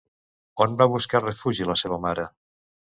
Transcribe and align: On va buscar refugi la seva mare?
On 0.65 0.73
va 0.79 0.87
buscar 0.95 1.23
refugi 1.27 1.71
la 1.73 1.79
seva 1.85 2.05
mare? 2.09 2.29